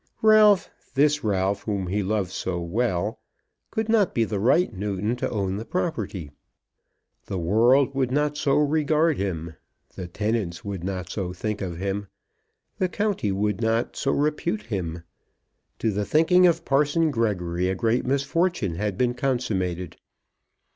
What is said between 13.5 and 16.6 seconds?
not so repute him. To the thinking